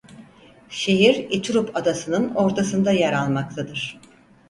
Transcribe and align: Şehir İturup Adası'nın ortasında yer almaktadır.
Şehir 0.69 1.15
İturup 1.29 1.75
Adası'nın 1.75 2.35
ortasında 2.35 2.91
yer 2.91 3.13
almaktadır. 3.13 3.99